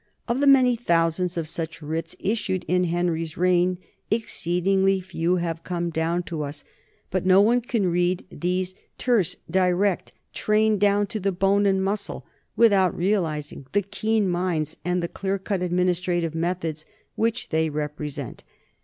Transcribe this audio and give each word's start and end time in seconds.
Of 0.27 0.39
the 0.39 0.47
many 0.47 0.75
thousands 0.75 1.37
of 1.37 1.47
such 1.47 1.79
writs 1.79 2.15
issued 2.17 2.65
in 2.67 2.85
Henry's 2.85 3.37
reign, 3.37 3.77
exceedingly 4.09 4.99
few 4.99 5.35
have 5.35 5.63
come 5.63 5.91
down 5.91 6.23
to 6.23 6.41
us, 6.41 6.63
but 7.11 7.23
no 7.23 7.39
one 7.39 7.61
can 7.61 7.85
read 7.85 8.25
these, 8.31 8.73
terse, 8.97 9.35
direct, 9.47 10.11
trained 10.33 10.79
down 10.81 11.05
to 11.05 11.31
bone 11.31 11.67
and 11.67 11.83
muscle, 11.83 12.25
without 12.55 12.97
realizing 12.97 13.67
the 13.73 13.83
keen 13.83 14.27
minds 14.27 14.75
and 14.83 15.03
the 15.03 15.07
clear 15.07 15.37
cut 15.37 15.61
administrative 15.61 16.33
methods 16.33 16.87
which 17.13 17.49
they 17.49 17.69
represent. 17.69 18.43